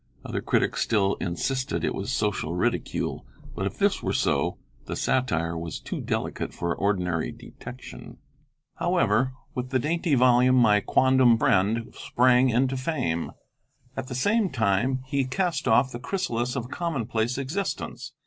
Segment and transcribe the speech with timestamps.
[0.25, 5.55] Other critics still insisted it was social ridicule: but if this were so, the satire
[5.55, 8.17] was too delicate for ordinary detection.
[8.77, 13.33] However, with the dainty volume my quondam friend sprang into fame.
[13.95, 18.13] At the same time he cast off the chrysalis of a commonplace existence.